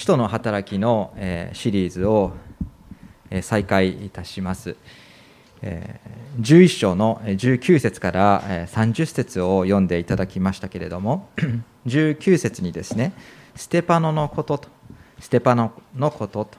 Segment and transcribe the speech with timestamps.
[0.00, 2.32] 使徒の働きのえシリーズを
[3.28, 4.74] え再開いたします。
[5.60, 6.00] え
[6.40, 11.28] 11章の19節から30節を読んでいただきましたけれども、
[11.86, 13.12] 19節にですね、
[13.54, 14.68] ステパノのことと、
[15.18, 16.56] ステパノのことと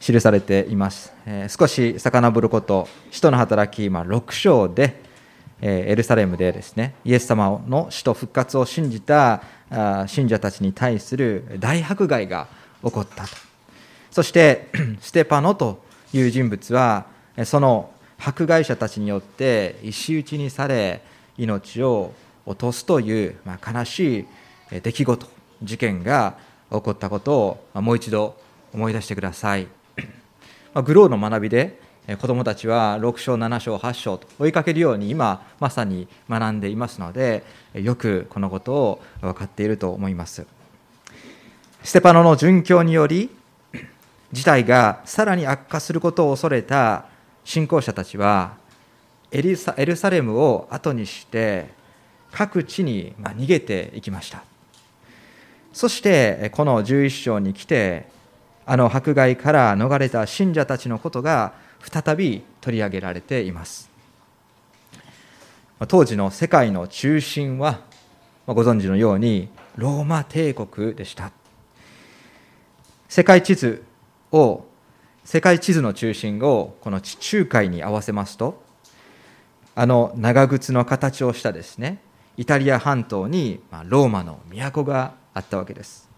[0.00, 1.12] 記されています。
[1.26, 5.02] え少し遡ること、使徒の働き、まあ、6章で、
[5.62, 9.42] エルサレムでですね、イエス様の死と復活を信じた
[10.06, 12.48] 信者たちに対する大迫害が
[12.82, 13.30] 起こったと。
[14.10, 14.68] そして、
[15.00, 15.82] ステパノと
[16.12, 17.06] いう人物は、
[17.44, 21.02] その迫害者たちによって石打ちにされ、
[21.36, 22.12] 命を
[22.46, 24.20] 落とすという、ま、悲し
[24.72, 25.26] い出来事、
[25.62, 26.36] 事件が
[26.70, 27.38] 起こったこと
[27.74, 28.36] をもう一度
[28.72, 29.66] 思い出してください。
[30.84, 31.80] グローの学びで
[32.18, 40.46] 子どもたちは6章7章8章と追いかけるように今まさに学んでいますのでよくこのことを分かっていると思います。
[41.82, 43.30] ステパノの殉教により
[44.32, 47.06] 事態がさらに悪化することを恐れた
[47.44, 48.54] 信仰者たちは
[49.30, 51.68] エルサレムを後にして
[52.32, 54.42] 各地に逃げていきました。
[55.72, 58.08] そしてこの11章に来て
[58.66, 63.90] あの迫害から逃れた信者たちのことが再び取り上げられています。
[65.88, 67.80] 当時の世界の中心は
[68.46, 71.32] ご存知のようにローマ帝国でした。
[73.08, 73.82] 世界地図
[74.30, 74.64] を
[75.24, 78.62] 世界地図の中心をこの地中海に合わせますと
[79.74, 82.00] あの長靴の形をしたですね
[82.36, 86.08] イタリア半島にローマの都があったわけです。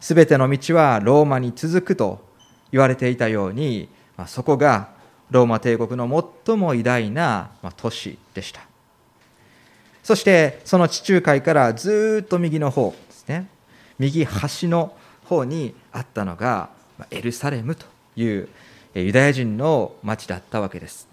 [0.00, 2.26] すべての道はローマに続くと
[2.70, 4.88] 言われていたようにまあ、そこが
[5.30, 8.60] ローマ帝国の最も偉大な都市でした。
[10.02, 13.48] そしてその地中海からずっと右の方ですね。
[13.98, 16.68] 右端の方にあったのが
[17.10, 18.48] エルサレムという
[18.94, 21.08] ユダヤ人の町だったわけです。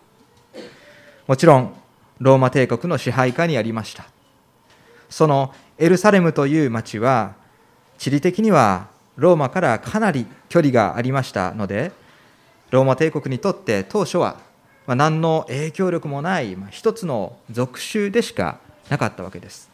[1.25, 1.73] もちろん
[2.19, 4.05] ローマ帝国の支配下にありました。
[5.09, 7.33] そのエルサレムという町は
[7.97, 11.91] 地理的にはローマからかなり距離がありましたので
[12.71, 14.37] ローマ帝国にとって当初は
[14.87, 18.59] 何の影響力もない一つの属州でしか
[18.89, 19.69] なかったわけです。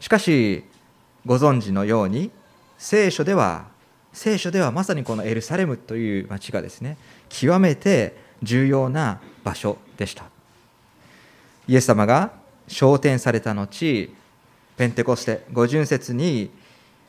[0.00, 0.64] しかし
[1.26, 2.30] ご存知のように
[2.78, 3.66] 聖書では
[4.12, 6.96] 聖書ではまさにこのエルサレムという町がですね
[7.28, 10.24] 極めて重要な場所でした。
[11.66, 12.32] イエス様が
[12.66, 14.10] 昇天された後
[14.76, 16.50] ペンテコステ五巡節に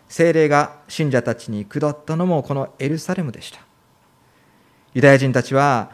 [0.07, 3.68] 精霊が信者たちに下ったのもこのエルサレムでした。
[4.93, 5.91] ユダヤ人たちは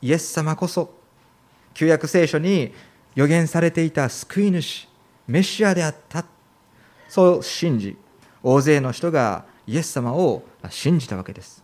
[0.00, 0.94] イエス様こそ
[1.74, 2.72] 旧約聖書に
[3.14, 4.88] 予言されていた救い主
[5.26, 6.24] メシアであった。
[7.08, 7.96] そう信じ
[8.42, 11.62] 大勢の人がイエス様を信じたわけです。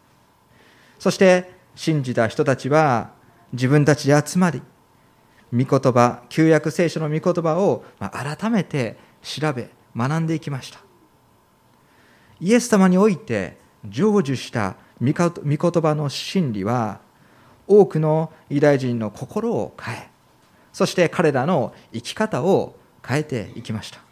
[0.99, 3.11] そして信じた人たちは
[3.53, 4.61] 自分たちで集まり
[5.53, 10.81] 御言葉旧約聖書の御言葉を改めて調べ学んでいきました。
[12.41, 17.01] イエス様において成就した御言葉の真理は
[17.67, 20.09] 多くのユダヤ人の心を変え
[20.73, 22.77] そして彼らの生き方を
[23.07, 24.07] 変えていきました。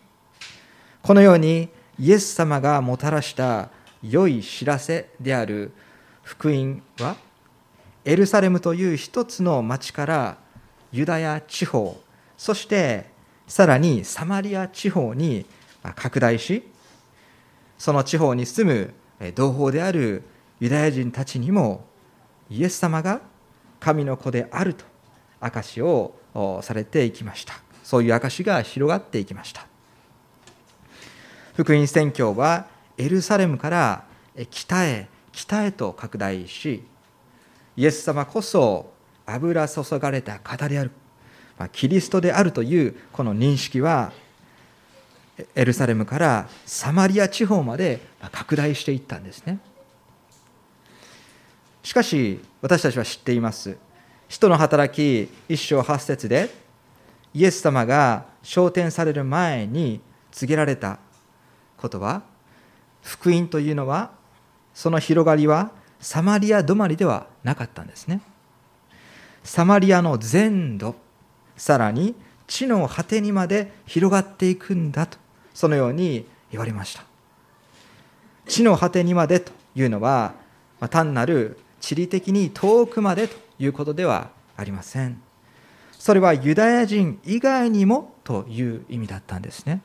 [1.04, 1.68] このように
[1.98, 3.68] イエス様がもたらした
[4.02, 5.70] 良い知らせである
[6.22, 7.16] 福音は
[8.06, 10.38] エルサレムという一つの町から
[10.92, 12.00] ユダヤ地方
[12.38, 13.10] そして
[13.46, 15.44] さらにサマリア地方に
[15.94, 16.66] 拡大し
[17.76, 20.22] その地方に住む同胞である
[20.64, 21.84] ユダヤ人たちにも
[22.48, 23.20] イエス様が
[23.80, 24.86] 神の子であると
[25.38, 26.14] 証しを
[26.62, 27.52] されていきました
[27.82, 29.66] そういう証が広がっていきました
[31.52, 32.66] 福音宣教は
[32.96, 34.04] エルサレムから
[34.48, 36.82] 北へ北へと拡大し
[37.76, 38.90] イエス様こそ
[39.26, 40.92] 油注がれた方である
[41.72, 44.12] キリストであるというこの認識は
[45.54, 48.00] エルサレムからサマリア地方まで
[48.32, 49.58] 拡大していったんですね。
[51.84, 53.76] しかし私たちは知っています。
[54.28, 56.48] 使徒の働き一章八節で
[57.34, 60.00] イエス様が昇天される前に
[60.32, 60.98] 告げられた
[61.76, 62.22] ことは
[63.02, 64.12] 福音というのは
[64.72, 65.70] その広がりは
[66.00, 68.22] サマリア止まりではなかったんですね。
[69.44, 70.94] サマリアの全土
[71.56, 72.14] さらに
[72.46, 75.18] 地の果てにまで広がっていくんだと
[75.52, 77.04] そのように言われました。
[78.46, 80.32] 地の果てにまでというのは
[80.88, 85.20] 単なる地理的に遠くまでということではありません
[85.92, 89.82] それはユダヤ人以外にもという意味だったんですね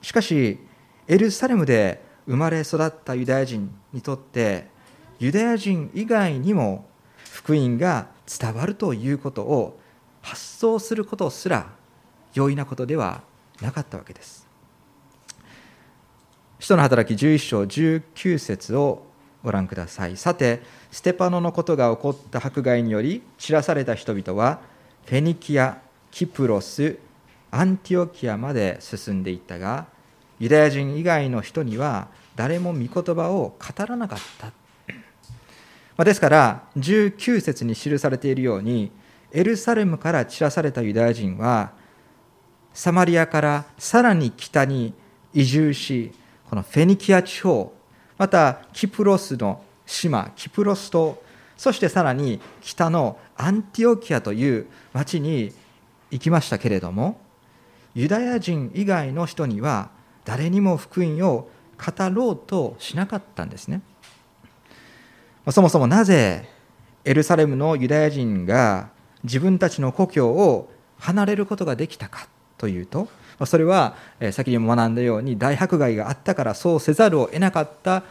[0.00, 0.58] しかし
[1.06, 4.66] エルサレムで生まれ育ったユダヤ人にとって
[5.20, 6.88] ユダヤ人以外にも
[7.30, 9.78] 福音が伝わるということを
[10.20, 11.70] 発想することすら
[12.34, 13.22] 容易なことでは
[13.60, 14.48] なかったわけです。
[16.58, 19.11] 使徒の働き11章19節を
[19.42, 20.16] ご覧ください。
[20.16, 24.60] さて、ステパノのことが起こった迫害により散らされた人々は
[25.06, 25.78] フェニキア、
[26.10, 26.98] キプロス、
[27.50, 29.86] アンティオキアまで進んでいったが、
[30.38, 34.52] ユダヤ人以外の人には誰も御言葉を語らなかった
[35.96, 36.04] ま。
[36.04, 38.90] ですから19節に記されているように
[39.30, 41.72] エルサレムから散らされたユダヤ人は
[42.74, 44.94] サマリアからさらに北に
[45.32, 46.12] 移住し
[46.48, 47.72] このフェニキア地方
[48.18, 51.18] またキプロスの島キプロス島
[51.56, 55.52] そしてさらに北のアンティオキアという町に
[56.10, 57.20] 行きましたけれども
[57.94, 59.90] ユダヤ人以外の人には
[60.24, 61.48] 誰にも福音を
[61.78, 63.82] 語ろうとしなかったんですね。
[65.50, 66.48] そもそもなぜ
[67.04, 68.90] エルサレムのユダヤ人が
[69.24, 72.28] 自分たちの故郷を離れることができたか
[72.58, 73.08] というと
[73.42, 73.96] まそれは
[74.30, 78.04] 先にも学んだように大迫害があったからそうせざるを得なかった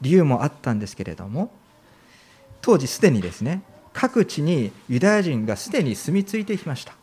[0.00, 1.52] 理由もあったんですけれども
[2.60, 3.62] 当時すでにですね
[3.92, 6.94] 各地にユダヤ人がすでに住み着いてきました。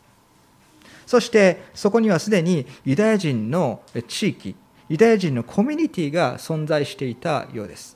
[1.06, 4.56] そしてそこにはすでにユダヤ人の地域
[4.90, 7.96] ユダヤ人のコミュニティが存在していたようです。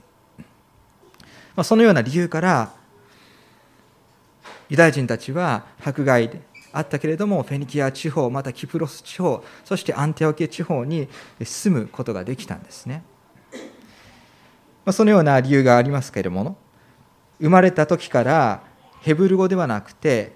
[1.63, 2.71] そのような理由から
[4.69, 6.29] ユダヤ人たちは迫害
[6.73, 11.07] あったけれどもフェニキア地方またキプロス地方そしてアンテオケ地方に
[11.41, 13.03] 住むことができたんですね。
[14.83, 16.57] まそのような理由がありますけれども
[17.39, 18.63] 生まれた時から
[19.01, 20.33] ヘブル語ではなくて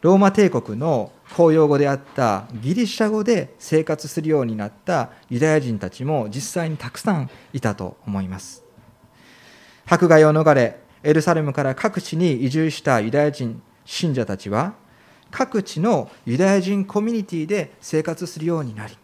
[0.00, 8.62] ローマ帝国の公用語であったギリシャ語で生活するようになったユダヤ人たちも実際にたくさんいたと思います。
[9.86, 14.74] 迫害を逃れエルサレムから各地に移住したユダヤ人信者たちは
[15.30, 18.96] 各地のユダヤ人コミュニティで生活するようになり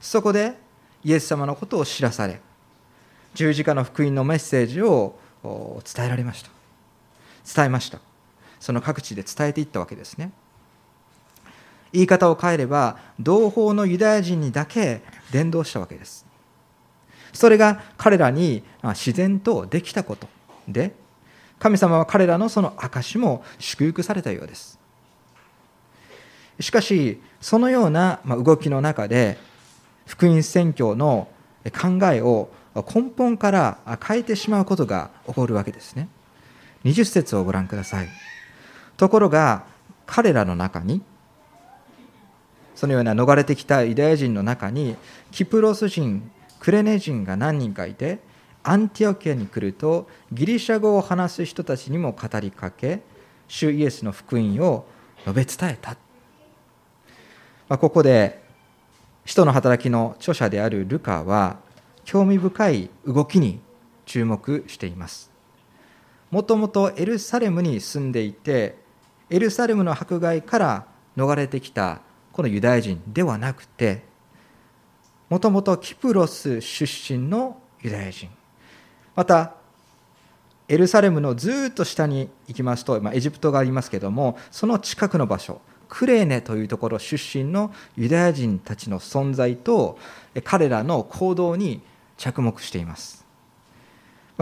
[0.00, 0.54] そこで
[1.04, 2.40] イエス様のことを知らされ
[3.34, 6.50] 十字架の福音のメッセージを伝えられました。
[7.54, 8.00] 伝えました。
[8.58, 10.32] その各地で伝えていったわけですね。
[11.92, 16.26] 言い方を変えれば同胞のユダヤ人にだけ伝道したわけです。
[17.32, 20.28] それが彼らに自然とできたこと
[20.66, 20.92] で
[21.60, 24.79] 神様は彼らのその証も祝福されたようです。
[26.60, 29.38] しかしそのような動きの中で
[30.06, 31.28] 福音宣教の
[31.64, 36.08] 考えを根本から変えてしまうことが起こるわけですね。
[36.84, 38.08] 20節をご覧ください。
[38.96, 39.64] ところが
[40.06, 41.02] 彼らの中に
[42.74, 44.96] そのような逃れてきたユダヤ人の中に
[45.30, 48.20] キプロス人クレネ人が何人かいて
[48.62, 53.00] アンティオキアに来るとギリシャ語を話す人たちにも語りかけ
[53.48, 54.86] 主イエスの福音を
[55.26, 55.96] 述べ伝えた、
[57.70, 58.42] まあ、ここで
[59.24, 61.60] 使徒の働きの著者であるルカは
[62.04, 63.60] 興味深い動きに
[64.06, 65.30] 注目しています。
[66.32, 68.76] もともとエルサレムに住んでいて
[69.30, 70.86] エルサレムの迫害から
[71.16, 72.00] 逃れてきた
[72.32, 74.02] このユダヤ人ではなくて
[75.28, 78.30] もともとキプロス出身のユダヤ人。
[79.14, 79.54] また
[80.66, 89.98] エルサレムのずっと下に行きますと、まあ、エジプトがありますけどもその近くの場所クレーネというところ出身のユダヤ人たちの存在と
[90.44, 91.82] 彼らの行動に
[92.16, 93.26] 着目しています、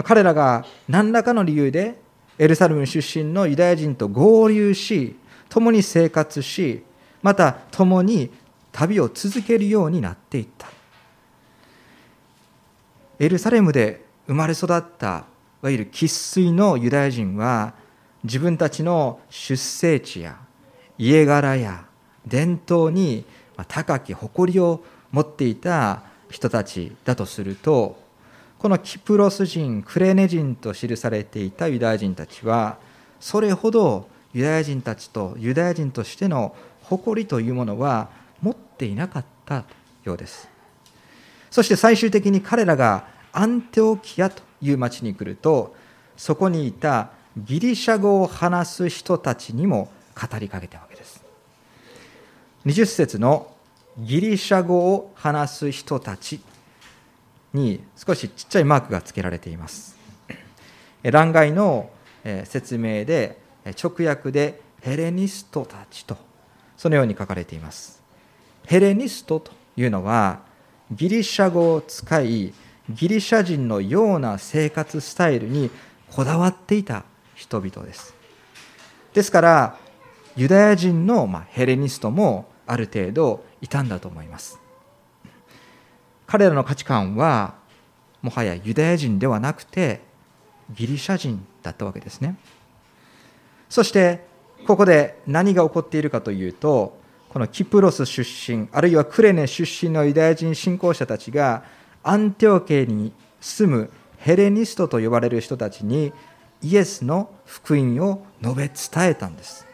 [0.04, 1.98] 彼らが何らかの理由で
[2.38, 5.16] エルサレム出身のユダヤ人と合流し
[5.48, 6.84] 共に生活し
[7.22, 8.30] また共に
[8.70, 10.68] 旅を続けるようになっていった。
[13.18, 15.24] エルサレムで生まれ育った
[15.62, 17.72] いわゆる生粋のユダヤ人は
[18.22, 20.38] 自分たちの出生地や
[20.98, 21.86] 家柄や
[22.26, 23.24] 伝統に
[23.68, 27.98] 高き誇りを持っていた人たちだとすると
[28.58, 32.78] このキプロス人クレネ人と記されていたユダヤ人たちは
[33.20, 38.10] それほどユダヤ人たちとユダヤ人としての誇りというものは
[38.42, 39.64] 持っていなかった
[40.04, 40.48] ようです。
[41.50, 45.74] そして最終的に彼らがアンテオキアという町に来ると
[46.16, 49.90] そこにいたギリシャ語を話す人たちにも
[50.20, 51.22] 語りかけたわけです。
[52.66, 53.54] 20節の
[53.98, 56.40] ギリシャ語を話す人たち
[57.52, 59.96] に少しちっちゃいマークが付けられています。
[61.02, 61.90] 欄外の
[62.44, 63.38] 説明で
[63.82, 66.16] 直訳でヘレニストたちと
[66.76, 68.02] そのように書かれています。
[68.66, 70.40] ヘレニストというのは
[70.92, 72.52] ギリシャ語を使い
[72.90, 75.70] ギリシャ人のような生活スタイルに
[76.10, 78.14] こだわっていた人々です。
[79.14, 79.78] ですから
[80.38, 84.60] ユダヤ人のヘレニストもある程度いたんだと思います。
[86.28, 87.56] 彼らの価値観は
[88.22, 90.00] もはやユダヤ人ではなくて
[90.70, 92.36] ギリシャ人だったわけですね。
[93.68, 94.24] そして
[94.64, 96.96] ここで何が起こっているかというと
[97.30, 101.64] このキプロス出身あるいはクレネ出身のユダヤ人信仰者たちが
[102.04, 106.12] アンテオケに住むヘレニストと呼ばれる人たちに
[106.62, 109.67] イエスの福音を述べ伝えたんです。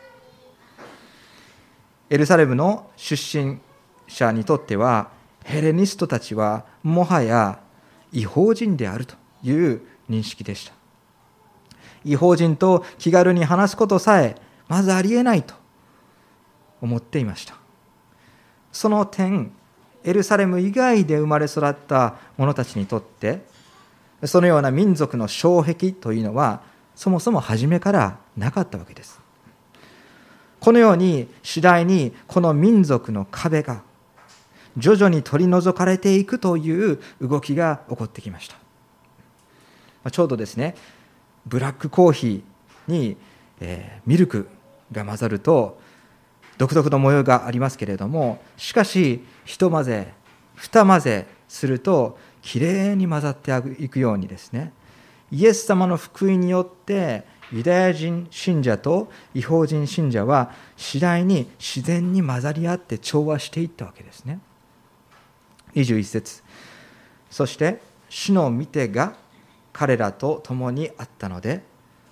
[2.14, 3.58] エルサレムの出身
[4.06, 5.10] 者にとっては
[5.42, 7.58] ヘレニストたちはもはや
[8.12, 10.74] 違法人であるという認識でした。
[12.04, 14.36] 違法人と気軽に話すことさえ
[14.68, 15.54] まずありえないと
[16.80, 17.56] 思っていました。
[18.70, 19.50] その点
[20.04, 23.44] エルサレム以外で生まれ育った者たちにとって
[24.22, 26.62] そのような民族の障壁というのは
[26.94, 29.23] そもそも初めからなかったわけです。
[30.64, 33.82] このように次第にこの民族の壁が
[34.78, 38.48] 徐々に取り除かれていくという動きが起こってきまし
[40.02, 40.10] た。
[40.10, 40.74] ちょうどですね
[41.44, 43.18] ブラックコーヒーに、
[43.60, 44.48] えミルク
[44.90, 45.78] が混ざると
[46.56, 50.14] 独特の模様がありますけれどもしかし一混ぜ
[50.54, 54.72] 二混ぜするときれいに混ざっていくようにですね
[55.30, 64.40] イエス様の福音によってユダヤ人信者と違法人信者は次第に自然に混ざり合って調和していったわけですね。
[65.74, 66.42] 21節。
[67.30, 69.14] そして主の御手が
[69.72, 71.62] 彼らと共にあったので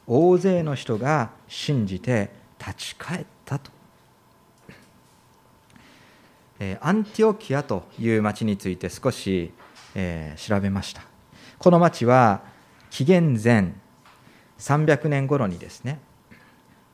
[0.06, 3.70] 大勢の人が信じて立ち返ったと。
[6.80, 9.52] アンティオキアという町について少し
[10.36, 11.02] 調べました。
[11.58, 12.42] この町は
[12.90, 13.72] 紀元前
[14.62, 15.98] 300年頃にですね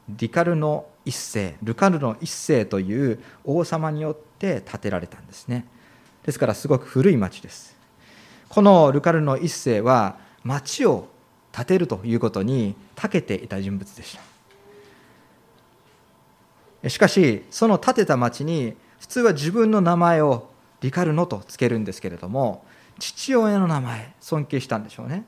[0.08, 5.66] リカルノ一世ルカルノ一世という王様によって建てられたんですね。
[6.24, 7.76] ですからすごく古い町です。
[8.48, 11.08] このルカルノ一世は町を
[11.52, 14.18] 建てるということに長けていた人物でし
[16.82, 16.88] た。
[16.88, 20.48] しかしその建てた町に普通は自分の名前を
[20.80, 22.64] リカルノとつけるんですけれども
[22.98, 25.24] 父親の名前尊敬したんでしょうね。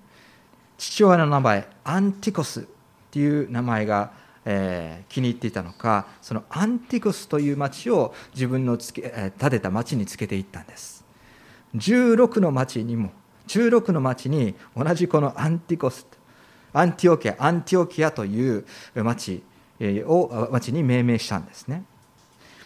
[0.80, 2.64] 父親の名前アンティコスっ
[3.10, 4.12] ていう名前が、
[4.46, 11.04] えー、気に入っていたのかそのアンティコスという町を自分のつけ、えー、建てた町につけていったんです。
[11.76, 13.12] 16の町にも
[13.48, 16.06] 16の町に同じこのアンティコス
[16.72, 19.42] アンティオキアアンティオキアという町
[19.80, 21.84] を町に命名したんですね。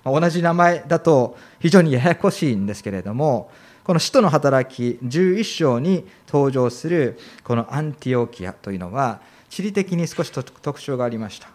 [0.04, 3.50] 同じ名前だと非常にややこしいんですけれども
[3.84, 11.48] この使徒の働き11章に登場するこのアンティオキアというのは地理的に少し特徴がありました。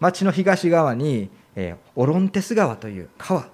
[0.00, 1.28] 町の東側に
[1.96, 3.48] オロンテス川という川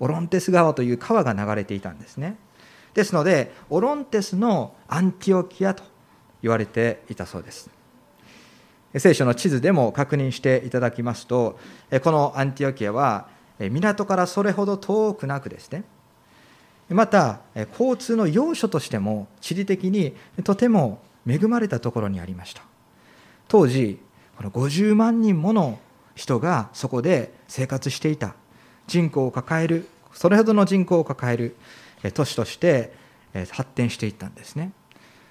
[0.00, 2.36] オロンテス川という川が流れていたんですね。
[2.94, 5.84] ですのでオロンテスのアンティオキアと
[6.42, 7.70] 言われていたそうです。
[8.96, 11.60] 聖書の地図でも確認していただきますと
[12.02, 13.28] このアンティオキアは
[13.60, 15.84] 港からそれほど遠くなくですね
[16.90, 17.40] また
[17.72, 22.62] 交通の要所としても地理的にとても恵まれたところにありました。
[23.48, 24.00] 当時
[24.36, 25.78] この50万人もの
[26.14, 28.34] 人がそこで生活していた。
[28.86, 31.56] 人口を抱えるそれほどの人口を抱える
[32.14, 32.92] 都市として
[33.50, 34.72] 発展していったんですね。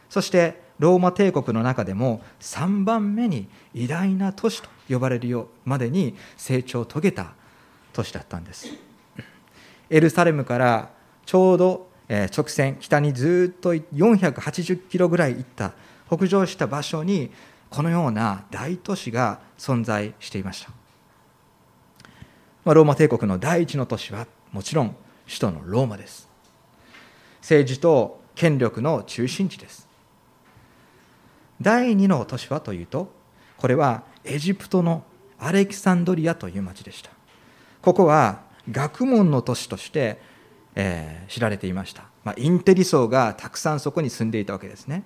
[0.10, 7.34] そしてローマ帝国の中でも3番目に偉大な都市と呼ばれるようまでに成長を遂げた
[7.92, 8.70] 都市だったんです。
[9.90, 10.90] エルサレムから
[11.30, 11.88] ちょうど
[12.36, 15.74] 直線北にずっと480キロぐらい行った
[16.08, 17.30] 北上した場所に
[17.70, 20.66] このような大都市が存在していまし
[22.66, 22.74] た。
[22.74, 24.96] ローマ帝国の第一の都市はもちろん
[25.28, 26.28] 首都のローマです。
[27.42, 29.88] 政治と権力の中心地です。
[31.62, 33.14] 第二の都市はというと
[33.58, 35.04] これはエジプトの
[35.38, 37.12] アレキサンドリアという町でした。
[37.84, 40.28] ここは学問の都市として
[40.76, 45.04] えー、知られていました、まあ、インテリ層がたくさんそこに住んでいたわけですね。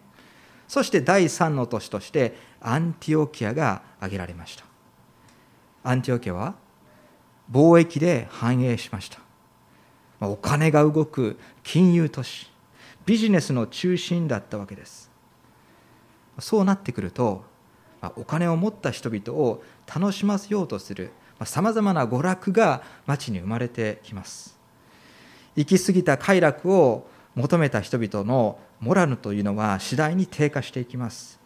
[0.68, 4.66] そして第3の都市としてアンティオキアが挙げられました。
[5.84, 6.56] アンティオキアは
[7.52, 9.20] 貿易で繁栄しました。
[10.22, 12.52] お金が動く金融都市。
[13.06, 15.12] ビジネスの中心だったわけです。
[16.40, 17.44] そうなってくると
[18.16, 19.62] お金を持った人々を
[19.94, 21.12] 楽しませようとする
[21.46, 24.58] さまざまな娯楽が町に生まれてきます。
[25.56, 31.40] 行き過ぎた快楽を求めた人々のモラルというのは次第に低下していきます。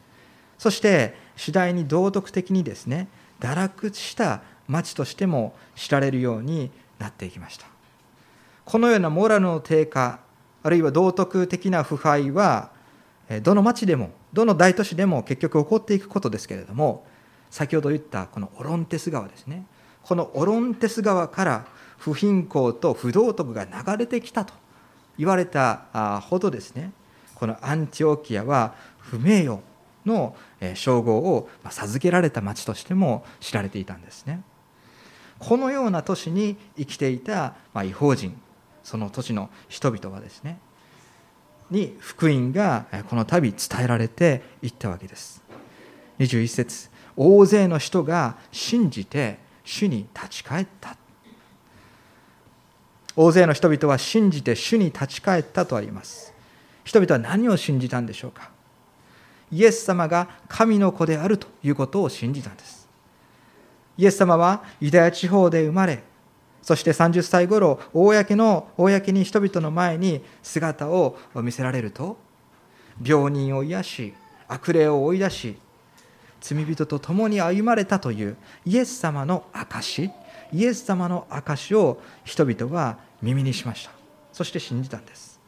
[0.58, 3.08] そして次第に道徳的にですね
[3.40, 7.68] 堕落した町としても知られるようになっていきました。
[8.66, 10.20] このようなモラルの低下
[10.64, 12.72] あるいは道徳的な腐敗は
[13.44, 17.06] どの町でもどの大都市でも結局起こっていくことですけれども
[17.50, 19.66] 先ほど言ったこのオロンテス川ですね。
[20.04, 21.66] このオロンテス川から
[21.98, 24.54] 不貧困と不道徳が流れてきたと
[25.18, 26.92] 言われたほどですね。
[27.36, 29.60] このアンティオキアは不名誉
[30.06, 30.36] の
[30.75, 34.42] 称号を授けられた町としても知られていたんですね。
[35.39, 38.39] このような都市に生きていた違法人
[38.84, 40.60] その土地の人々はですね
[41.70, 45.44] に福音がこの度伝えられていったわけです。
[46.20, 50.96] 21節大勢の人が信じて主に立ち返った
[53.18, 56.34] 大勢の人々は信じて主に立ち返ったとあります。
[56.86, 58.50] 人々は何を信じたんでしょうか。
[59.52, 62.88] イエス様が神の子であるということを信じたんです。
[63.98, 66.04] イエス様はユダヤ地方で生まれ
[66.62, 72.18] そして30歳頃公の公に人々の前に姿を見せられると
[73.04, 74.14] 病人を癒し
[74.48, 75.58] 悪霊を追い出し
[76.42, 80.12] 罪人と共に歩まれたというイエス様の証
[80.54, 83.92] イエス様の証を人々は耳にしました。
[84.34, 85.39] そして信じたんです。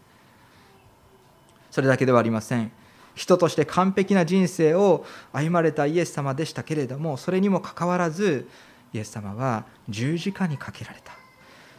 [1.72, 2.72] それだけではありません。
[3.16, 8.48] 人として完璧な人生を歩まれたイエス様でしたけれどもそれにもかかわらず
[8.94, 11.14] イエス様は十字架にかけられた。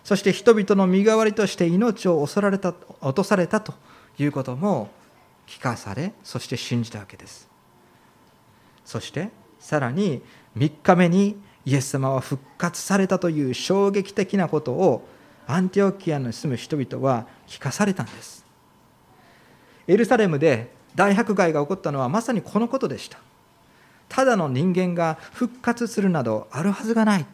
[0.04, 3.74] そして人々の身代わりとして命を恐られた落とされたと
[4.18, 4.90] いうことも
[5.46, 7.48] 聞かされそして信じたわけです。
[8.84, 10.22] そしてさらに
[10.56, 15.06] 3日目にイエス様は復活されたという衝撃的なことを
[15.46, 18.44] アンティオキアに住む人々は聞かされたんです。
[19.86, 23.18] エルサレムで大迫害が起こったのはまさにこのことでした。
[24.08, 27.26] ただの人間が復活するなどあるはずがない。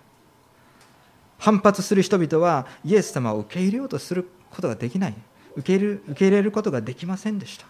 [1.38, 5.14] 反発する人々はイエス様を受け入れようとすることができない。
[5.54, 7.66] 受け入れる受け入れることができませんでした。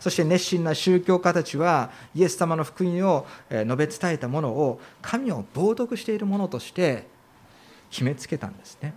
[0.00, 7.06] そして熱心な宗教家たちはイエス様の福音を述べ伝えたものを神を冒涜しているものとして
[7.90, 8.94] 決めつけたんですね。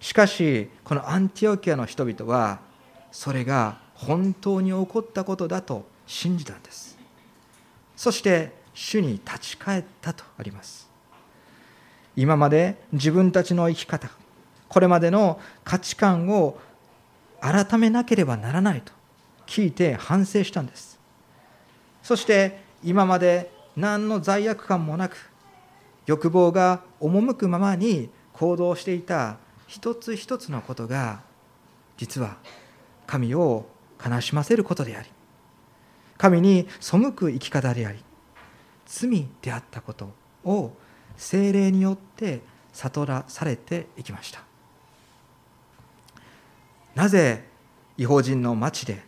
[0.00, 2.60] しかしこのアンティオキアの人々は
[3.10, 6.98] それが本当に起こったことだと信じたんです。
[7.94, 10.90] そして主に立ち返ったとあります。
[12.16, 14.10] 今まで自分たちの生き方
[14.68, 16.58] これまでの価値観を
[17.42, 18.92] 改めなければならないと
[19.46, 20.98] 聞いて反省したんです。
[22.02, 25.30] そして今まで何の罪悪感もなく
[26.06, 31.22] 欲望が赴くままに行動していた一つ一つのことが
[31.96, 32.36] 実は
[33.06, 33.66] 神を
[34.04, 35.08] 悲しませることであり
[36.18, 38.04] 神に背く生き方であり
[38.86, 40.12] 罪であったこと
[40.44, 40.72] を
[41.16, 42.40] 精霊によって
[42.72, 44.51] 悟らされていきました。
[46.94, 47.44] なぜ
[47.96, 49.02] 違法人の町で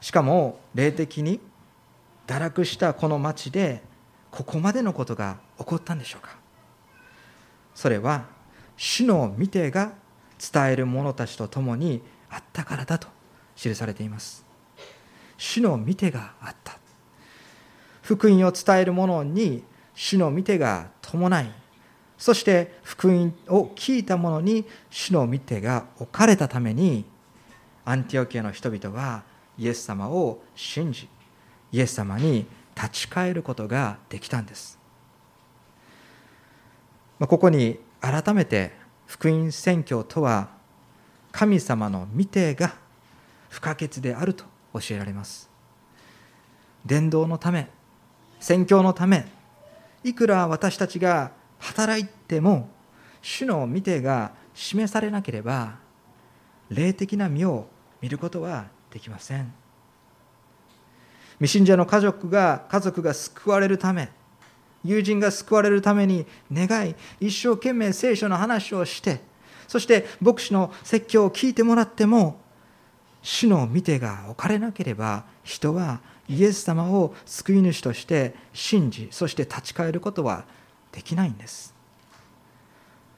[0.00, 1.40] しかも霊的に
[2.26, 3.82] 堕落したこの町で
[4.30, 6.36] ここまでのことが起こったんでしょうか？
[7.74, 8.26] それは
[8.76, 9.92] 主の見てが
[10.52, 13.08] 伝える者たちと共にあったからだと
[13.54, 14.44] 記されています。
[15.38, 16.78] 主の見てがあった。
[18.02, 21.50] 福音を伝える者に主の見てが伴い
[22.18, 27.04] そして福音を聞いた者に主の見てが置かれたために
[27.84, 29.22] アンティオキアの人々は
[29.58, 31.08] イエス様を信じ
[31.72, 34.78] イエス様に立ち返ることができたんです。
[37.18, 38.72] ここに改めて
[39.06, 40.48] 福音宣教とは
[41.32, 42.74] 神様の見てが
[43.48, 45.48] 不可欠であると教えられます。
[46.84, 47.68] 伝道のため
[48.38, 49.26] 宣教のため
[50.04, 52.68] いくら私たちが働いても
[53.22, 55.76] 主の見てが示されなければ
[56.70, 57.66] 霊的な実を
[58.00, 59.52] 見ることはできません。
[61.38, 64.08] 未信者の家族が家族が救われるため
[64.84, 69.20] 友人が救われるために願い一生懸命聖書の話をして
[69.68, 72.40] そして牧師の説教を聞いてもらっても
[73.20, 80.44] 主の見てが置かれなければ人はイエス様を救い主として信じそして立ち返ることは
[80.96, 81.74] できないんです。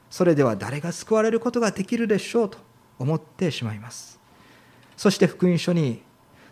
[0.09, 2.57] それでは誰が救われることができるでしょうと
[2.99, 4.19] 思ってしまいます。
[4.97, 6.01] そして福音書に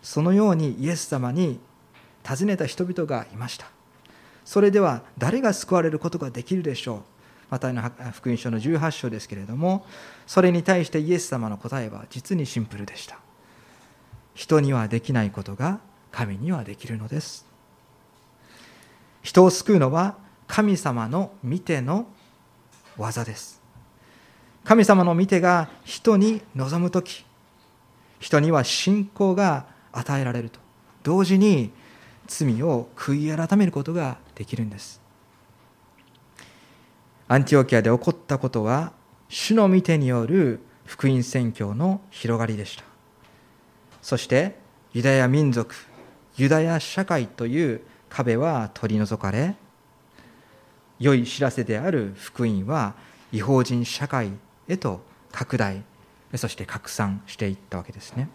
[0.02, 1.60] そのようにイエス様に
[2.24, 3.68] 尋ねた人々がいました。
[4.46, 7.02] それでは誰が救われることができるでしょう。
[7.50, 7.82] マタイの
[8.14, 9.86] 福音書の18章ですけれども
[10.26, 13.20] それに対してイエス様の答えは実にシンプルでした。
[14.34, 15.80] 人にはできないことが
[16.12, 17.46] 神にはできるのです。
[19.24, 20.16] 人を救うのは
[20.48, 22.08] 神様の見ての
[22.98, 23.62] 技です。
[24.64, 27.26] 神様の見てが人に望む時
[28.20, 30.60] 人には信仰が与えられると。
[31.04, 31.72] 同時に
[32.28, 35.00] 罪を悔い改めることができるんです。
[37.30, 38.92] アンティオキアで起こったことは
[39.30, 42.84] 主の御手による福音宣教の広がりでした。
[44.02, 44.58] そして
[44.94, 45.76] ユダヤ民族
[46.38, 49.56] ユダヤ社会という壁は取り除かれ
[51.00, 52.96] 良い知らせである福音は
[53.32, 54.32] 違法人社会
[54.68, 55.84] へと拡大
[56.36, 58.30] そして拡散していったわけですね。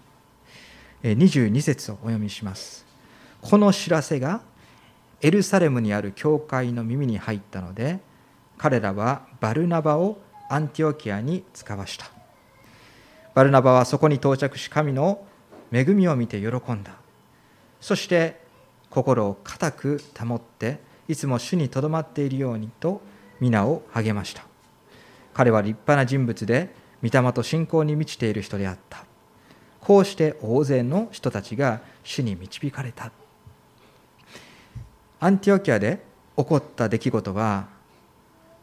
[1.02, 2.86] 22節をお読みします。
[3.40, 4.40] この知らせが
[5.20, 7.98] エルサレムにある教会の耳に入ったので
[8.56, 12.06] 彼らはバルナバをアンティオキアに使わした。
[13.34, 15.24] バルナバはそこに到着し神の
[15.72, 16.92] 恵みを見て喜んだ。
[17.80, 18.40] そして
[18.90, 23.00] 心を固く保っていつも主にとどまっているようにと
[23.40, 24.44] 皆を励ました。
[25.34, 29.04] 彼は立派な人物で御霊と信仰に満ちている人であった。
[29.80, 33.10] こうして大勢の人たちが主に導かれた。
[35.18, 36.00] アンティオキアで
[36.36, 37.66] 起こった出来事は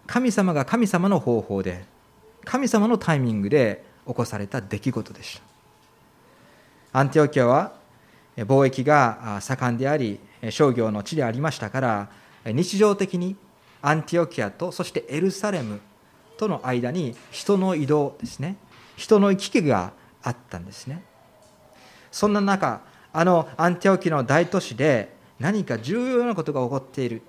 [0.08, 1.86] 神様が神様の方法で
[2.45, 6.99] 神様のタイミングで起こされた出来事でした。
[6.99, 7.73] アンティオキアは
[8.36, 12.10] 貿易が盛んであり商業の地でありましたから
[12.54, 13.36] 日常的に
[13.82, 15.80] アンティオキアとそしてエルサレム
[16.38, 18.58] との間に人の移動ですね。
[18.96, 21.04] 人の行き来があったんですね。
[22.12, 22.82] そんな中
[23.12, 27.22] あのアンティオキの大都市で何か重要なことが起こっている。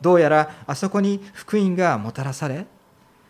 [0.00, 2.66] どうやらあそこに福音がもたらされ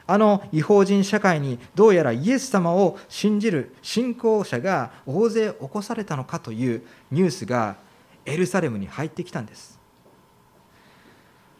[0.06, 7.76] あの違法人社会にどうやらイエス様を信じる信仰者が大勢起こされたのかというニュースが
[8.24, 9.79] エルサレムに入ってきたんです。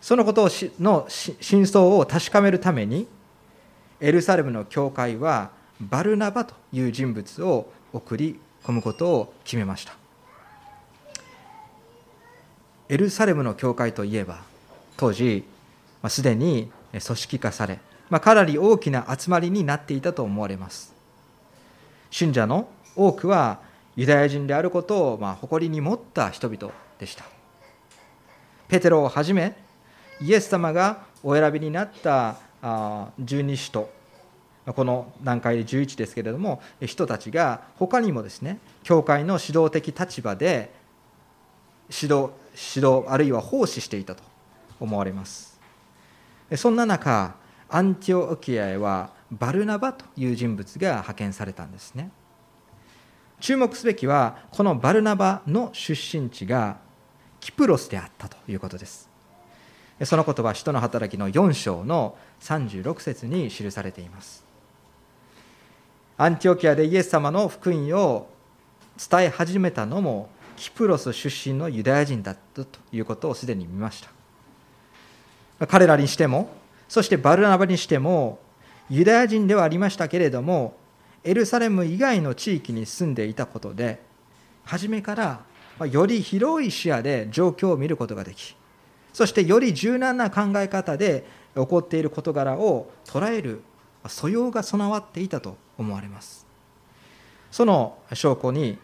[0.01, 0.49] そのことを
[0.81, 3.07] の真相を確かめるために
[4.01, 9.95] エルサレムの教会はバルナバという人物を送り込むことを決めました。
[12.89, 14.43] エルサレムの教会といえば
[14.97, 15.45] 当時
[16.09, 20.93] すでに組織化され、まあ、かなり大きな集まりになっていたと思われます。
[22.11, 23.61] 信者の多くは
[23.97, 27.25] ユダヤ人であることをまあ誇りに持った人々でした。
[28.69, 29.57] ペテロをはじめ
[30.23, 32.37] イエス様がお選びになった
[33.19, 33.91] 十二使徒。
[34.67, 40.71] この段階で11ですけれども人たちが他にもですね教会の指導的立場で
[41.89, 42.31] 指導
[42.75, 44.23] 指導あるいは奉仕していたと
[44.79, 45.59] 思われます。
[46.57, 47.35] そんな中
[47.69, 52.11] アンティオキアへはバルナバという人物が派遣されたんですね。
[53.41, 56.79] 注目すべきはこのバルナバの出身地が
[57.41, 59.10] キプロスであったということです。
[60.05, 64.45] そのことは使徒の働きの4章の36節に記されています。
[66.17, 68.29] アンティオキアでイエス様の福音を
[69.11, 74.03] 伝え始めたのもキプロス出身のユダヤ人だったということをすでに見まし
[75.59, 75.67] た。
[75.67, 76.51] 彼らにしても
[76.89, 78.39] そしてバルナバにしても
[78.89, 80.77] ユダヤ人ではありましたけれども
[81.23, 84.01] エルサレム以外の地域に住んでいたことで
[84.65, 85.41] 初めから
[85.87, 88.57] より広い視野で状況を見ることができ
[89.13, 93.63] そしてより柔軟な考え方で起こっている事柄を捉える
[94.07, 96.47] 素養が備わっていたと思われます。
[97.51, 98.79] その証拠に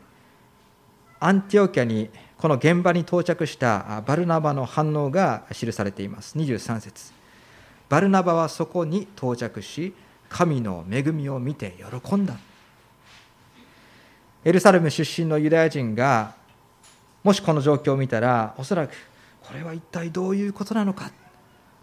[1.21, 6.37] アンティオキアにこの現場に到着したバルナバの反応が記されています。
[6.37, 7.13] 23節。
[7.89, 9.95] バルナバはそこに到着し
[10.29, 12.37] 神の恵みを見て喜んだ。
[14.45, 16.35] エルサレム出身のユダヤ人が
[17.25, 18.93] もしこの状況を見たらおそらく
[19.47, 21.11] これは一体どういうことなのか？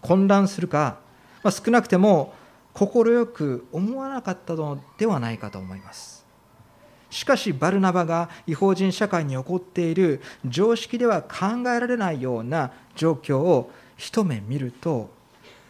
[0.02, 0.98] 混乱するか、
[1.42, 2.34] まあ、少なくても
[2.74, 6.24] 快く思わなかったのではないかと思います。
[7.10, 15.10] しかしバルナバが違法人社会に起こっている常識では考えられないような状況を一目見ると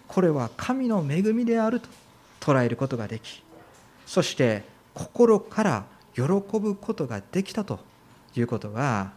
[0.09, 1.88] これは神の恵みであると
[2.40, 3.42] 捉えることができ
[4.07, 7.78] そして心から喜ぶことができたと
[8.35, 9.12] いうことが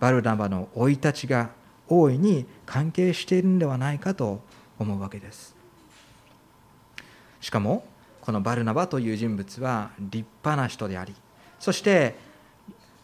[0.00, 1.50] バルナバの生い立ちが
[1.88, 4.40] 大いに関係しているのではないかと
[4.78, 5.54] 思うわけです。
[7.40, 7.84] しかも
[8.22, 11.14] このバルナバという人物は立派な人であり
[11.60, 12.14] そして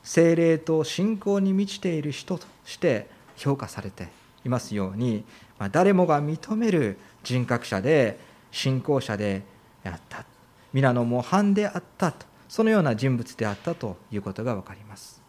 [0.02, 4.08] 精霊と信仰に満ちている人として評価されて
[4.46, 5.24] いますように
[5.72, 8.18] 誰もが認める人格者で
[8.50, 9.42] 信仰者で
[9.84, 10.24] あった
[10.72, 15.22] 皆の模範であったとそのような人物であったということが分かります。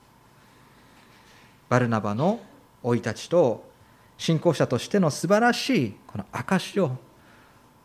[1.67, 2.39] バルナバの
[2.83, 3.69] 生い立ちと
[4.17, 6.95] 信仰者としての素晴らしいこの証を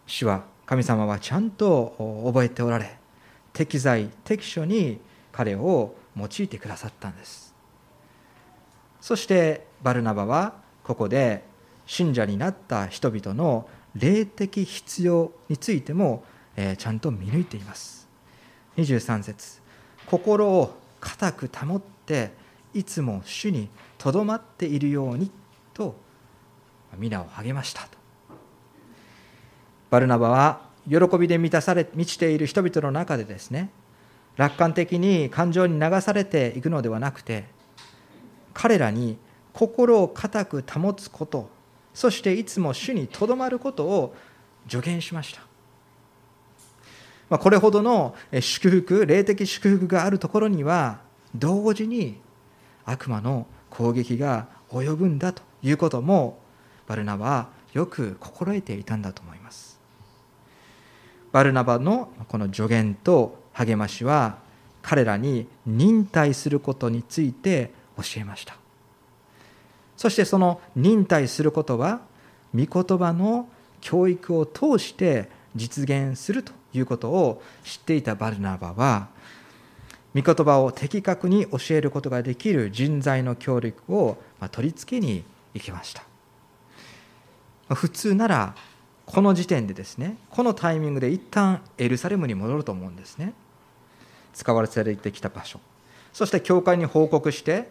[0.07, 2.99] 主は神様はちゃんと覚えておられ
[3.53, 5.01] 適材適所に
[5.33, 7.55] 彼を用いてくださったんです。
[9.01, 11.45] そしてバルナバはここで
[11.87, 16.25] 信者になった人々の霊的必要についても、
[16.57, 18.09] えちゃんと見抜いています。
[18.77, 19.61] 23節。
[20.07, 22.33] 心を固く保って
[22.77, 25.31] いつも主にとどまっているように
[25.73, 25.97] と
[26.99, 27.89] 皆を励ましたと。
[29.91, 33.71] バルナバは喜びで満たされ満ちている人々の中でですね
[34.37, 37.45] 楽観的に感情に流されていくのではなくて
[38.53, 39.17] 彼らに
[39.53, 41.49] 心を固く保つこと
[41.95, 44.15] そしていつも主にとどまることを
[44.69, 45.41] 助言しました。
[47.31, 51.01] まあこれほどの祝福霊的祝福があるところには
[51.35, 52.21] 同時に
[52.87, 56.39] 悪魔の攻撃が及ぶんだということも
[56.87, 59.79] バルナバはよく心得ていたんだと思います。
[61.33, 64.39] バルナバのこの助言と励ましは
[64.81, 68.57] 彼らに忍耐することについて教えました。
[69.97, 72.01] そしてその忍耐することは
[72.55, 73.49] 御言葉の
[73.81, 79.09] 教育を通して実現するということを知っていたバルナバは
[80.17, 84.17] 御言葉を的確に教えることができる人材の協力を
[84.51, 86.05] 取り付けに行きました。
[87.75, 88.55] 普通なら
[89.05, 93.35] この時点でですねこのタイミングで一旦エルサレムに戻ると思うんですね。
[94.33, 95.61] 使われてきた場所。
[96.15, 97.71] そして教会に報告して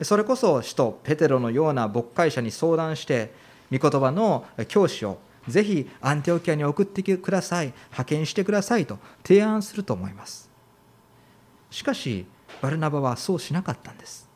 [0.00, 3.34] それこそ使徒ペテロのような牧会者に相談して
[3.70, 10.51] 御言葉の教師をぜひアンテオキアに送ってください派遣してくださいと提案すると思います。
[11.72, 12.26] しかし
[12.60, 14.28] バルナバはそうしなかったんです。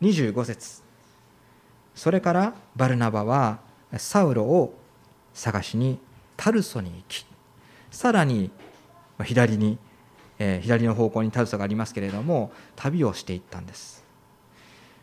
[0.00, 0.82] 25節。
[1.94, 3.60] それからバルナバは
[3.96, 4.74] サウロを
[5.34, 5.98] 探しに
[6.36, 7.26] タルソに行き
[7.90, 8.50] さらに
[9.22, 9.78] 左に、
[10.38, 14.02] えー、左の方向にタルソがありますけれども旅をしていったんです。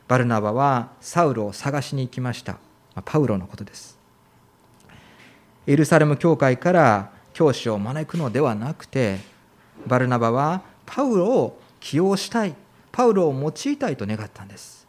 [0.07, 2.57] バルナバはサウロを探しに行きました。
[3.05, 3.97] パウロのことです。
[5.67, 9.19] エルサレム教会から教師を招くのではなくて
[9.86, 12.54] バルナバはパウロを起用したい
[12.91, 14.86] パウロを用いたいと願ったんです。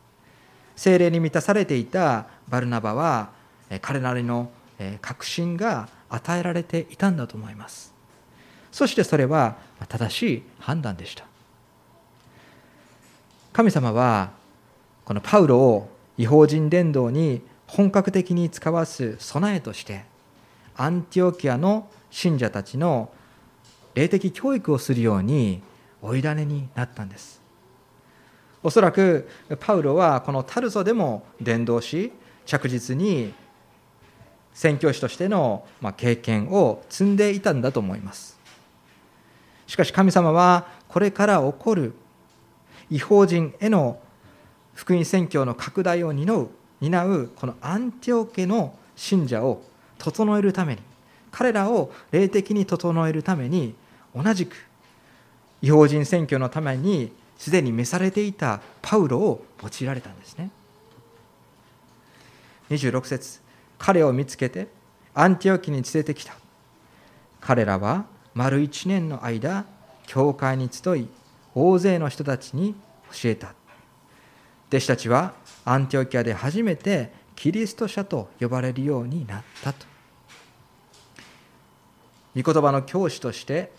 [0.74, 3.30] 精霊に満たされていたバルナバは
[3.80, 4.50] 彼なりの
[5.00, 7.94] 確信が与えられていたんだと思います。
[8.72, 9.56] そしてそれは
[9.88, 11.24] 正しい判断でした。
[13.52, 14.32] 神様は
[15.04, 15.88] このパウロを
[16.18, 20.04] 違法人伝道に本格的に使わす備えとして
[20.76, 23.10] アンティオキアの信者たちの
[23.94, 25.62] 霊的教育をするように
[26.02, 27.40] 追い種になったんです。
[28.62, 29.28] おそらく
[29.60, 32.12] パウロはこのタルソでも伝道し
[32.44, 33.32] 着実に
[34.52, 35.64] 宣教師としての
[35.96, 38.38] 経験を積んでいたんだと思います。
[39.66, 41.94] しかし神様はこれから起こる
[42.90, 43.98] 違法人への
[44.74, 49.62] 福音宣教の拡大を担う担うこのアンティオ家の信者を
[49.98, 50.82] 整えるために
[51.30, 53.74] 彼らを霊的に整えるために
[54.14, 54.56] 同じく
[55.62, 60.50] 違法人選挙のためにすでに召されていたパウロを用いられたんですね。
[62.70, 63.40] 26節
[63.78, 64.68] 彼を見つけて
[65.14, 66.34] アンティオキに連れてきた。
[67.40, 69.64] 彼らは丸1年の間
[70.06, 71.08] 教会に集い
[71.54, 72.74] 大勢の人たちに
[73.12, 73.54] 教えた。
[74.68, 79.86] 弟子たちはアンティオキアで初めてキリスト者と呼ばれるようになったと。
[82.34, 83.70] 御言葉の教師として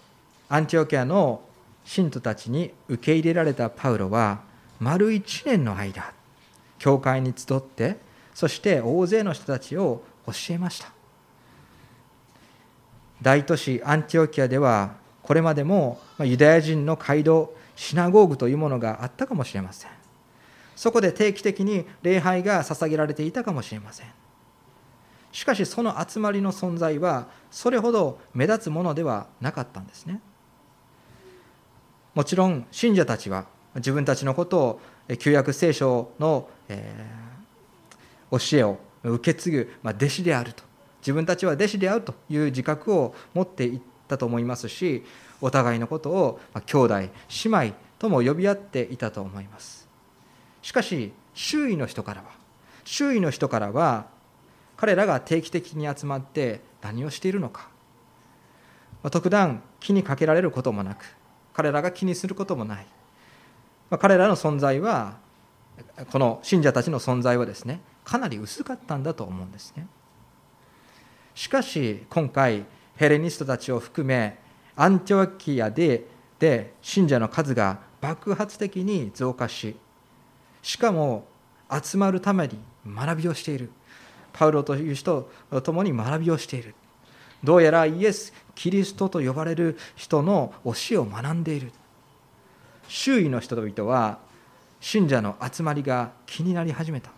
[0.50, 1.42] アンティオキアの
[1.86, 4.42] 信徒たちに受け入れられたパウロは
[4.80, 6.14] 丸1年の間
[6.80, 7.98] 教会に集って
[8.34, 10.92] そして大勢の人たちを教えました。
[13.22, 19.92] 大都市アンティオキアではこれまでもユダヤ人の街道シナゴーグというものがあったかもしれません。
[20.76, 24.08] そこで定期的に礼拝が捧げられていたかもしれません。
[25.32, 30.20] しかしその集まりの存在はそれほど目立つものではなかったんですね。
[32.14, 33.46] もちろん信者たちは
[33.76, 34.82] 自分たちのことを
[35.20, 36.94] 旧約聖書の、え、
[38.32, 40.64] 教えを受け継ぐ、ま、弟子であると。
[41.02, 45.04] 自分たちは弟子であるという自覚を持っていったと思いますし
[45.42, 47.10] お互いのことを、ま、兄弟姉
[47.46, 49.88] 妹とも呼び合っていたと思います。
[50.62, 52.28] しかし周囲の人からは
[52.86, 54.06] 周囲の人からは
[54.78, 57.70] 彼らが定期的に集まって何をしているのか。
[59.12, 61.04] 特段気にかけられることもなく
[61.54, 62.86] 彼らが気にすることもない、
[63.90, 65.18] まあ、彼らの存在は
[66.12, 69.88] この信者たちの存在はですねかなり薄かったんだと思うんですね。
[71.36, 74.38] しかし今回ヘレニストたちを含め
[74.76, 76.06] アンティオキアで
[76.38, 79.76] で信者の数が爆発的に増加し
[80.62, 81.26] しかも
[81.72, 83.72] 集まるために学びをしている。
[84.34, 86.74] パウロという人と共に学びをしている。
[87.44, 91.72] どうやらイエス・キリストと呼ばれる人の教えを学んでいる。
[92.88, 94.20] 周囲の人々は
[94.80, 97.12] 信者の集まりが気になり始めた。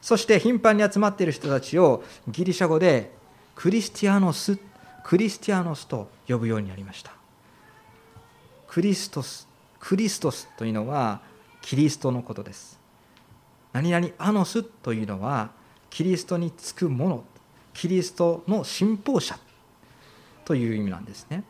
[0.00, 3.12] そして頻繁に集まっている人たちをギリシャ語で
[3.54, 4.58] クリスティアノス
[5.02, 7.12] クリスティアノスと呼ぶようになりました。
[8.66, 9.48] クリストス
[9.80, 11.20] クリストスというのは
[11.62, 12.78] キリストのことです。
[13.72, 15.50] 何々アノスというのは
[15.90, 17.24] キリストにつくもの。
[17.78, 19.38] キリストの信奉者
[20.44, 21.44] という意味なんですね。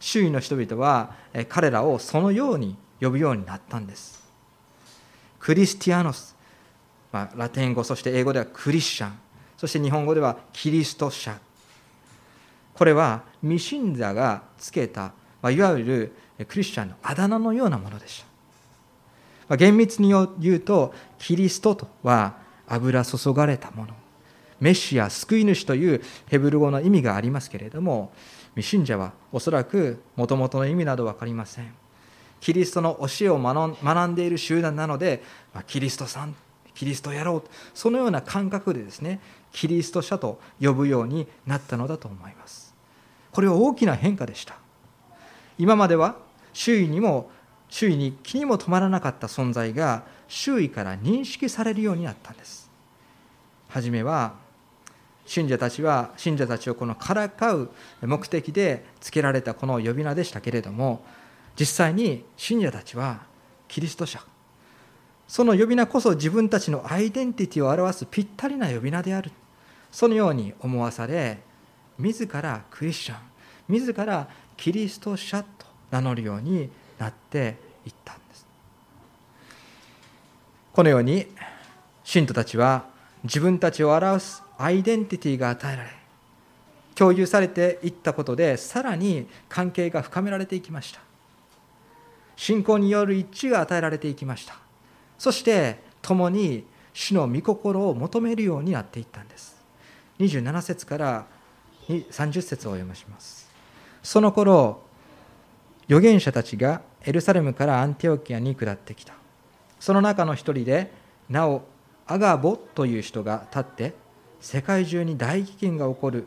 [0.00, 1.14] 周囲の人々は
[1.48, 4.26] 彼らをそのように呼ぶようになったんです。
[5.38, 6.34] クリスティアノス、
[7.12, 9.12] まあ、ラテン語そして英語ではクリスチャン
[9.56, 11.38] そして日本語ではキリスト者。
[12.74, 18.26] これは未信者がつけた、まあ、いわゆるクリスチャンのあだ名のようなものでした、
[19.48, 20.08] まあ、厳密に
[20.40, 22.36] 言うとキリストとは
[22.66, 23.94] 油注がれたもの。
[24.60, 28.12] メシア救い主というヘブル語の意味がありますけれども
[28.54, 31.72] 未信者はおそらくもともとの意味など分かりません。
[32.40, 35.24] キリストの教えを学んでいる集団なので、
[35.66, 36.36] キリストさん
[36.72, 37.42] キリストやろう
[37.74, 42.74] そのような感覚でですねキリスト者と呼ぶようになったのだと思います。
[43.32, 44.56] これは大きな変化でした。
[45.58, 46.16] 今までは
[46.52, 47.30] 周囲にも
[47.68, 52.70] 周囲に気にも止まらなかった存在が周囲から認識されるようになったんです。
[53.68, 54.34] 初めは
[55.28, 61.04] 信者たちは信者たちをこのからかう目的でつけられたこの呼び名でしたけれども
[61.60, 63.20] 実際に信者たちは
[63.68, 64.20] キリスト者。
[65.26, 69.30] その呼び名こそ自分たちのアイデンティティを表すぴったりな呼び名である。
[69.92, 71.40] そのように思わされ
[71.98, 73.18] 自らクリスチャン
[73.68, 78.46] 自らキリスト者と名乗るようになっていったんです。
[80.72, 81.26] このように
[82.02, 82.86] 信徒たちは
[83.24, 85.90] 自分たちを表すアイデンティティが与えられ
[86.98, 91.00] 共有されていったことでさらに関係が深められていきました。
[92.34, 94.56] 信仰による一致が与えられていきました。
[95.16, 99.56] そして共に主の御心を求めるようになっていったんです。
[100.18, 101.26] 27節から
[101.88, 103.48] 30節を読まします。
[104.02, 104.82] その頃
[105.86, 109.14] 預言者たちがエルサレムからアンティオキアに下ってきた。
[109.78, 110.92] その中の一人で
[111.28, 111.62] なお
[112.08, 114.07] アガボという人が立って
[114.40, 116.26] 世界中に大飢饉が起こる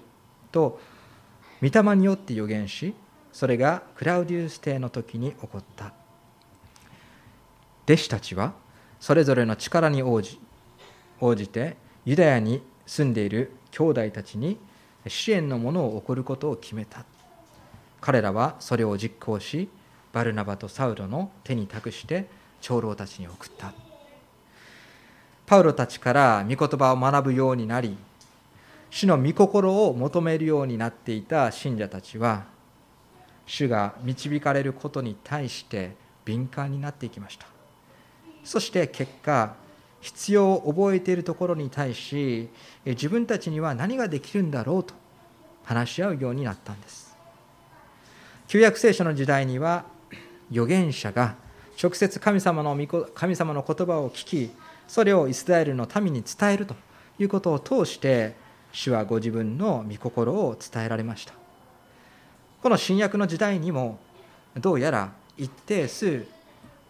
[0.52, 0.80] と
[1.62, 2.94] 御霊によって予言し
[3.32, 5.94] それがクラウディウス帝の時に起こった。
[7.86, 8.54] 弟子たちは
[9.00, 10.40] それぞれの力に応じ
[11.20, 14.58] 応じてユダヤに住んでいる兄弟たちに
[15.08, 17.06] 支援のものを送ることを決めた。
[18.02, 19.70] 彼らはそれを実行し
[20.12, 22.28] バルナバとサウロの手に託して
[22.60, 23.74] 長老たちに送った。
[25.52, 27.98] パウロたちから御言葉を学ぶようになり
[28.90, 32.46] 主の御心を求めるようになっていた信者たちは
[33.46, 35.92] 主が導かれることに対して
[36.24, 37.48] 敏感になっていきました。
[38.46, 39.56] そして結果
[40.00, 42.48] 必要を覚えているところに対し
[42.86, 44.94] 自分たちには何ができるんだろうと
[45.66, 47.14] 話し合うようになったんです。
[48.48, 49.84] 旧約聖書の時代には
[50.50, 51.36] 預言者が
[51.78, 52.78] 直接神様の
[53.14, 54.52] 神様の言葉を聞き
[54.92, 56.76] それをイスラエルの民に伝えると
[57.18, 58.36] いうことを通して
[58.74, 61.34] 主はご自分の御心を伝えられました。
[62.62, 64.00] この新約の時代にも
[64.58, 66.26] どうやら一定数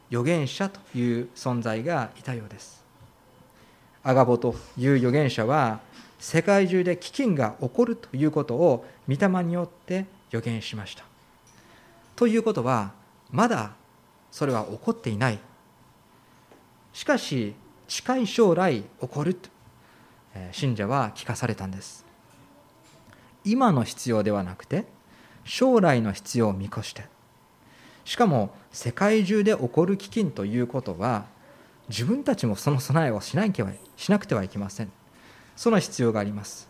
[0.09, 2.83] 預言者という存在がいたようです。
[4.01, 5.79] アガボという預言者は
[6.17, 11.03] 世界中で飢饉が起こるということを御霊によって予言しました。
[12.15, 12.93] ということは
[13.29, 13.73] まだ
[14.31, 15.37] それは起こっていない。
[16.93, 17.53] しかし
[17.91, 19.49] 近い将来起こると
[20.53, 22.05] 信者は聞かされたんです。
[23.43, 24.85] 今の必要ではなくて
[25.43, 27.03] 将来の必要を見越して。
[28.05, 31.25] しかも世界中で起こる飢饉ということは
[31.89, 33.67] 自分たちもその備えをしなきゃ
[33.97, 34.91] しなくてはいけません。
[35.57, 36.69] その必要があります。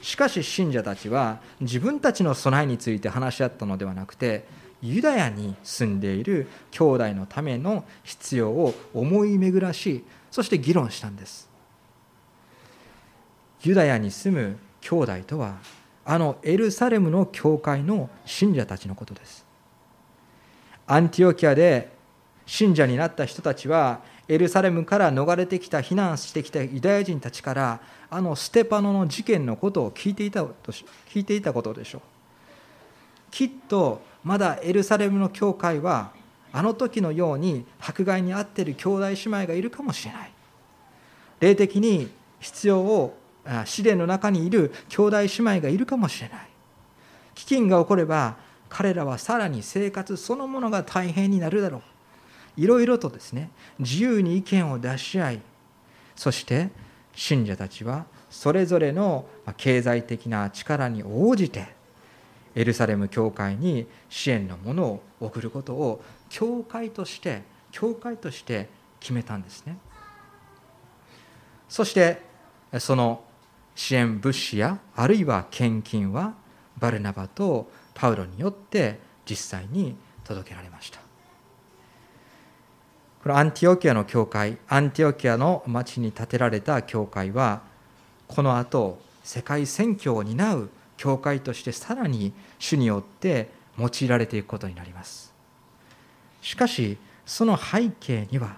[0.00, 4.46] しかし信者たちは自分たちの備えについて話し合ったのではなくて
[4.80, 11.48] ユダヤに住んでいる兄弟のための必要を思い巡らしそして議論したんです。
[13.62, 15.56] ユダヤに住む兄弟とは
[16.04, 19.44] あのエルサレムの教会の信者たちのことです。
[20.86, 21.90] アンティオキアで
[22.46, 32.00] 信者になった人たちはエルサレムから逃れてきた避難してきたユダヤ人たちからあのステパノの事件のことを聞いていたと聞いていたことでしょう。
[33.30, 36.12] きっとまだエルサレムの教会は
[36.52, 40.32] あの時のように迫害に遭っている兄弟姉妹がいるかもしれない。
[41.40, 42.08] 霊的に
[42.40, 43.16] 必要を
[43.64, 46.48] 試練の中にいる兄弟姉妹がいるかもしれない。
[47.34, 48.36] 飢饉が起これば
[48.68, 51.82] 彼らはさらに生活そのものが大変になるだろう。
[52.58, 55.40] いろいろとですね自由に意見を出し合い
[56.16, 56.70] そして
[57.14, 59.26] 信者たちはそれぞれの
[59.56, 61.68] 経済的な力に応じて
[62.56, 68.68] エルサレム教会に支援のものを送ることを教会として教会として
[69.00, 69.78] 決めたんですね。
[71.68, 72.22] そして
[72.78, 73.22] その
[73.74, 76.34] 支援物資やあるいは献金は
[76.78, 78.98] バルナバとパウロによって
[79.28, 81.00] 実際に届けられました。
[83.22, 87.62] このアンティオキアの教会アンティオキアの町に建てられた教会は
[88.26, 95.34] この後世界宣教を担う教会としてさらに主によって用いられていくことになります。
[96.40, 98.56] しかしその背景には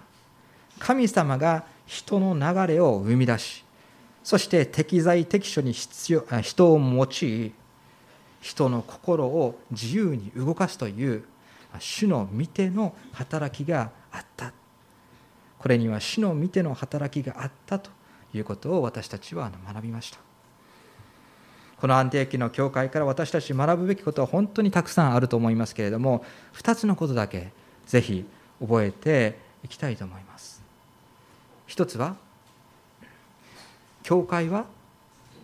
[0.79, 3.63] 神様が人の流れを生み出し
[4.23, 7.51] そして適材適所に必要人を用い
[8.41, 11.23] 人の心を自由に動かすという
[11.79, 14.51] 主の見ての働きがあった。
[15.59, 17.91] これには主の見ての働きがあったと
[18.33, 20.17] いうことを私たちは学びました。
[21.79, 26.23] この安定期の教会から私たち学ぶべきことは本当にたくさんあると思いますけれども
[26.53, 27.51] 2つのことだけ
[27.87, 28.25] ぜひ
[28.59, 30.61] 覚えていきたいと思います。
[31.67, 32.15] 一つは
[34.03, 34.65] 教会は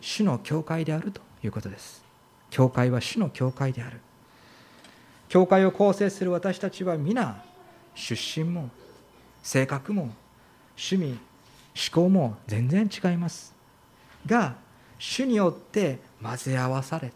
[0.01, 2.03] 主の教会であるということです。
[2.49, 3.99] 教会は主の教会である。
[5.29, 7.43] 教会を構成する私たちは皆
[7.95, 8.69] 出身も
[9.43, 10.09] 性格も
[10.77, 11.19] 趣味
[11.91, 13.57] 思考も全然違います。
[14.25, 14.55] が
[14.99, 17.11] 主によって混ぜ合わされ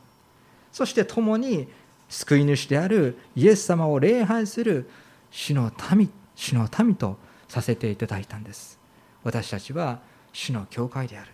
[0.72, 1.68] そして共に
[2.10, 4.90] 救い主であるイエス様を礼拝する
[5.32, 7.18] 主の民主の民と
[7.48, 8.80] させていただいたんです。
[9.24, 10.00] 私たちは
[10.34, 11.32] 主の教会である。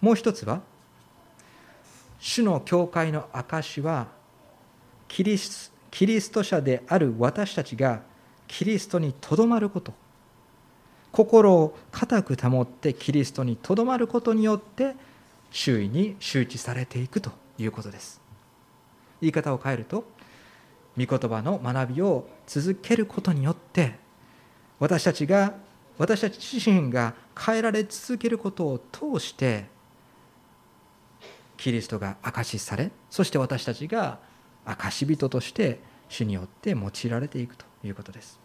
[0.00, 0.60] もう一つは
[2.18, 4.08] 主の教会の証は
[5.08, 8.02] キリスキリスト者である私たちが
[8.46, 9.92] キリストにとどまること。
[11.12, 14.94] 心を固く保ってキリストにとどまることによって
[15.50, 18.20] 周囲に周知されていくということです。
[19.20, 20.04] 言い方を変えると
[20.98, 23.94] 御言葉の学びを続けることによって
[24.78, 25.54] 私たちが
[25.98, 29.66] 私たち自身が変えられ続けることを通して
[31.56, 34.18] キリストが証しされそして私たちが
[34.64, 35.78] 証人として
[36.08, 38.38] 主によって用いられていくということです。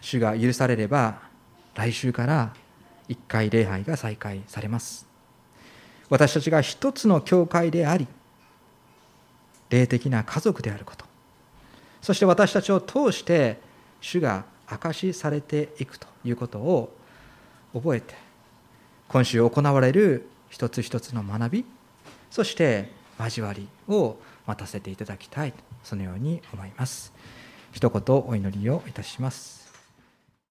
[0.00, 1.20] 主が許されれば
[1.74, 2.52] 来週から
[3.08, 5.06] 1回礼拝が再開されます。
[6.10, 8.06] 私たちが一つの教会であり
[9.70, 11.04] 霊的な家族であること。
[12.02, 13.58] そして私たちを通して
[14.00, 16.94] 主が証しされていくということを
[17.72, 18.14] 覚えて
[19.08, 21.64] 今週行われる一つ一つの学び
[22.30, 27.12] そして交わりを待たせていただきたいそのように思います。
[27.72, 29.63] 一言お祈りをいたします。